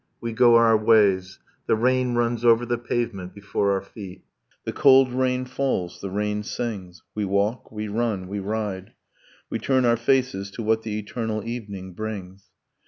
We 0.19 0.33
go 0.33 0.55
our 0.55 0.75
ways, 0.75 1.37
The 1.67 1.75
rain 1.75 2.15
runs 2.15 2.43
over 2.43 2.65
the 2.65 2.79
pavement 2.79 3.35
before 3.35 3.71
our 3.73 3.83
feet, 3.83 4.23
The 4.63 4.73
cold 4.73 5.13
rain 5.13 5.45
falls, 5.45 6.01
the 6.01 6.09
rain 6.09 6.41
sings. 6.41 7.03
We 7.13 7.23
walk, 7.23 7.71
we 7.71 7.87
run, 7.87 8.27
we 8.27 8.39
ride. 8.39 8.93
We 9.51 9.59
turn 9.59 9.85
our 9.85 9.97
faces 9.97 10.49
To 10.55 10.63
what 10.63 10.81
the 10.81 10.97
eternal 10.97 11.45
evening 11.47 11.93
brings. 11.93 12.49